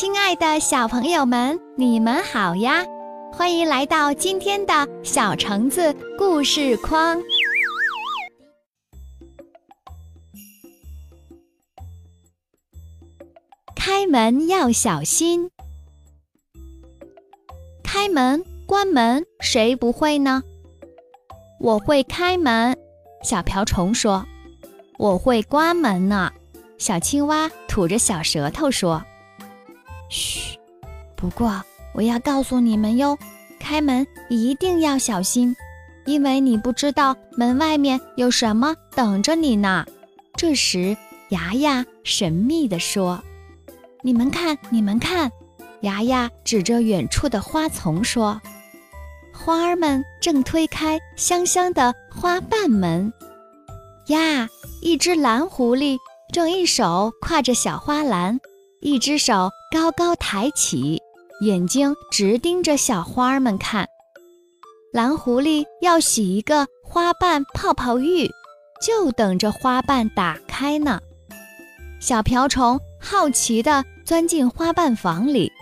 [0.00, 2.84] 亲爱的小朋友们，你们好呀！
[3.32, 7.20] 欢迎来到今天的小橙子故事框。
[13.74, 15.50] 开门要小心，
[17.82, 20.44] 开门、关门，谁不会呢？
[21.58, 22.78] 我会开门，
[23.24, 24.24] 小瓢虫说。
[24.96, 26.30] 我会关门呢，
[26.78, 29.02] 小青蛙吐着小舌头说。
[30.08, 30.58] 嘘，
[31.16, 31.62] 不过
[31.94, 33.18] 我要告诉你们哟，
[33.58, 35.54] 开门一定要小心，
[36.06, 39.84] 因为你不知道门外面有什么等着你呢。
[40.34, 40.96] 这时，
[41.30, 43.22] 牙牙神秘地说
[44.02, 45.30] ：“你们看，你们看！”
[45.82, 48.40] 牙牙指着远处的花丛说
[49.32, 53.12] ：“花儿们正推开香香的花瓣门。”
[54.08, 54.48] 呀，
[54.80, 55.98] 一只蓝狐狸
[56.32, 58.40] 正一手挎着小花篮。
[58.80, 60.98] 一只手高高抬起，
[61.42, 63.86] 眼睛直盯着小花儿们看。
[64.94, 68.26] 蓝狐狸要洗一个花瓣泡泡浴，
[68.80, 70.98] 就等着花瓣打开呢。
[72.00, 75.52] 小瓢虫好奇地钻进花瓣房里，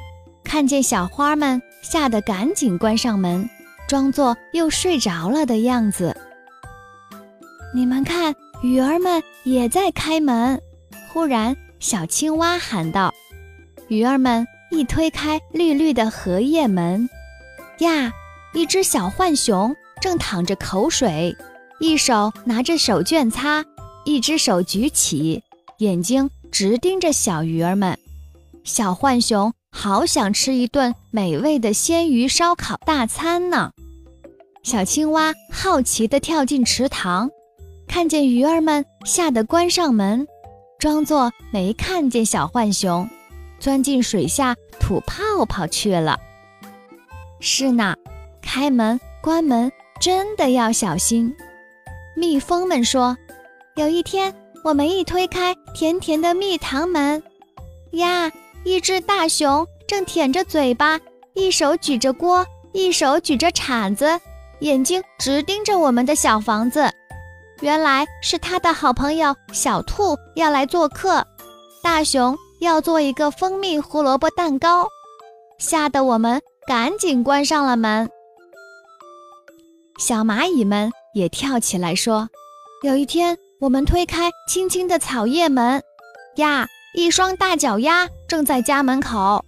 [0.45, 3.49] 看见小花们，吓得赶紧关上门，
[3.89, 6.17] 装作又睡着了的样子。
[7.75, 8.33] 你们看，
[8.63, 10.61] 鱼儿们也在开门。
[11.13, 11.57] 忽然。
[11.79, 13.13] 小青蛙喊道
[13.89, 17.09] ：“鱼儿们一推开绿绿的荷叶门，
[17.79, 18.13] 呀，
[18.53, 21.37] 一只小浣熊正淌着口水，
[21.79, 23.65] 一手拿着手绢擦，
[24.05, 25.43] 一只手举起，
[25.79, 27.97] 眼睛直盯着小鱼儿们。
[28.65, 33.71] 小浣熊好想吃一顿美味的鲜鱼烧烤大餐呢。
[34.65, 37.31] 小青蛙好奇地跳进池塘，
[37.87, 40.27] 看见鱼儿们，吓得关上门。”
[40.81, 43.09] 装作没看见小浣熊，
[43.59, 46.19] 钻进水下吐泡泡去了。
[47.41, 47.95] 是呢，
[48.43, 51.35] 开门关门真的要小心。
[52.15, 53.17] 蜜蜂们说，
[53.75, 57.23] 有一天我们一推开甜甜的蜜糖门，
[57.93, 58.31] 呀，
[58.65, 60.99] 一只大熊正舔着嘴巴，
[61.35, 64.19] 一手举着锅，一手举着铲子，
[64.61, 66.91] 眼睛直盯着我们的小房子。
[67.61, 71.27] 原来是他的好朋友小兔要来做客，
[71.83, 74.87] 大熊要做一个蜂蜜胡萝卜蛋糕，
[75.59, 78.09] 吓得我们赶紧关上了门。
[79.99, 82.29] 小蚂蚁们也跳起来说
[82.85, 85.83] ：“有一天，我们推开青青的草叶门，
[86.37, 89.45] 呀，一双大脚丫正在家门口。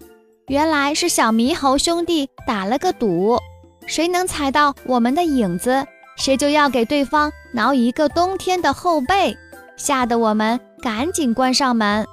[0.47, 3.39] 原来是小猕猴兄弟打了个赌，
[3.87, 5.87] 谁能踩到我们的影子。”
[6.19, 9.37] 谁就要给对方挠一个冬天的后背，
[9.77, 12.05] 吓得我们赶紧关上门，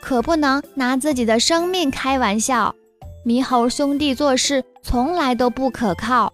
[0.00, 2.74] 可不能拿自己的生命开玩笑。
[3.24, 6.32] 猕猴兄弟做事从来都不可靠。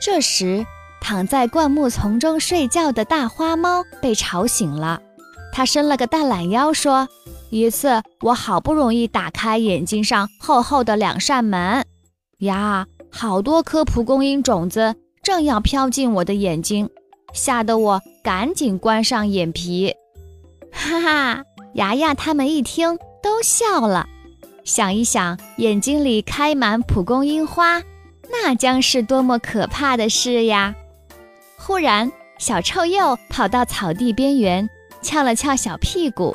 [0.00, 0.66] 这时，
[1.00, 5.00] 躺在灌木丛中睡觉的大花猫被吵醒了，
[5.52, 7.08] 它伸了个大懒腰，说
[7.50, 11.84] ：“一次，我好不容易打开眼睛上厚厚的两扇门，
[12.38, 16.90] 呀，好多颗蒲公英种子。”正要飘进我的眼睛，
[17.32, 19.94] 吓得我赶紧关上眼皮。
[20.70, 21.42] 哈哈，
[21.74, 24.08] 牙牙他们一听都笑了。
[24.64, 27.82] 想一想，眼睛里开满蒲公英花，
[28.30, 30.74] 那将是多么可怕的事呀！
[31.58, 34.68] 忽然，小臭鼬跑到草地边缘，
[35.02, 36.34] 翘了翘小屁股。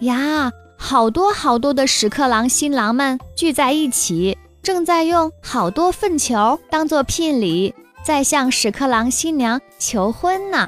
[0.00, 7.74] 呀，好多好多的屎壳郎新郎们聚在一起，正在用好多粪球当做聘礼。
[8.02, 10.66] 在向屎壳郎新娘求婚呢。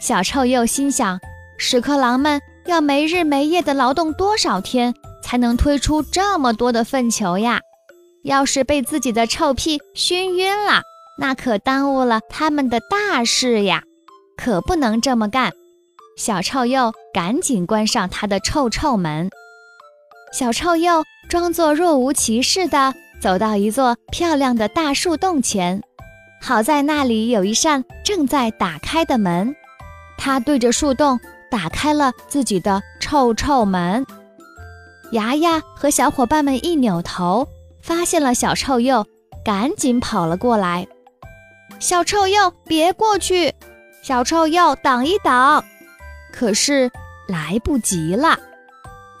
[0.00, 1.20] 小臭鼬心想：
[1.56, 4.94] 屎壳郎们要没日没夜的劳动多少天，
[5.24, 7.58] 才能推出这么多的粪球呀？
[8.22, 10.82] 要是被自己的臭屁熏晕了，
[11.18, 13.82] 那可耽误了他们的大事呀！
[14.36, 15.50] 可不能这么干。
[16.16, 19.30] 小臭鼬赶紧关上他的臭臭门。
[20.32, 25.82] 小臭鼬装作若无其事地走到一座漂亮的大树洞前。
[26.40, 29.56] 好在那里有一扇正在打开的门，
[30.16, 31.18] 他对着树洞
[31.50, 34.06] 打开了自己的臭臭门。
[35.12, 37.48] 牙牙和小伙伴们一扭头，
[37.82, 39.04] 发现了小臭鼬，
[39.44, 40.86] 赶紧跑了过来。
[41.78, 43.54] 小臭鼬，别过去！
[44.02, 45.64] 小臭鼬，挡一挡！
[46.32, 46.90] 可是
[47.26, 48.38] 来不及了，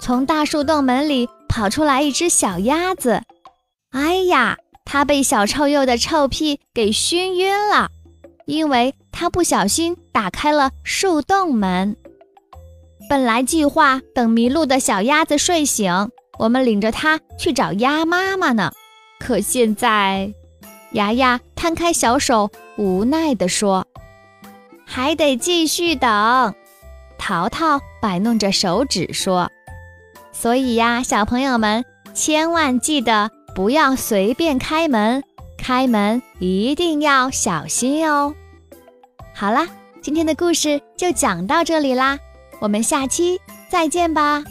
[0.00, 3.22] 从大树洞门里跑出来一只小鸭子。
[3.90, 4.56] 哎呀！
[4.92, 7.90] 它被小臭鼬的臭屁给熏晕了，
[8.44, 11.96] 因为它不小心打开了树洞门。
[13.10, 15.92] 本来计划等迷路的小鸭子睡醒，
[16.38, 18.70] 我们领着它去找鸭妈妈呢。
[19.18, 20.32] 可现在，
[20.92, 23.84] 牙牙摊开小手，无奈地说
[24.86, 26.54] ：“还得继续等。”
[27.18, 29.50] 淘淘摆弄着手指说
[30.30, 31.84] ：“所以呀，小朋友们
[32.14, 35.24] 千万记得不要随便开门，
[35.58, 38.32] 开门一定要小心哦。”
[39.34, 39.66] 好啦，
[40.00, 42.16] 今天的故事就讲到这里啦，
[42.60, 44.44] 我们下期再见吧。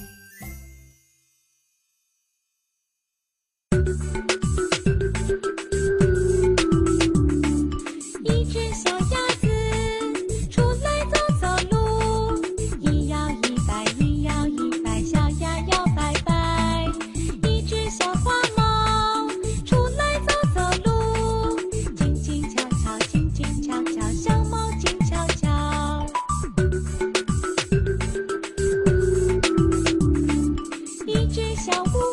[31.39, 32.08] 只小屋。